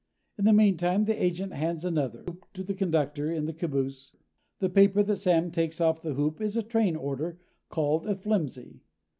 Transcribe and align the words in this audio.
In 0.39 0.45
the 0.45 0.51
meantime 0.53 1.05
the 1.05 1.23
agent 1.23 1.53
hands 1.53 1.85
another 1.85 2.23
hoop 2.25 2.47
to 2.53 2.63
the 2.63 2.73
conductor 2.73 3.31
in 3.31 3.45
the 3.45 3.53
caboose. 3.53 4.15
The 4.57 4.67
paper 4.67 5.03
that 5.03 5.15
Sam 5.17 5.51
takes 5.51 5.79
off 5.79 6.01
the 6.01 6.15
hoop 6.15 6.41
is 6.41 6.57
a 6.57 6.63
train 6.63 6.95
order, 6.95 7.37
called 7.69 8.07
a 8.07 8.15
flimsy. 8.15 8.79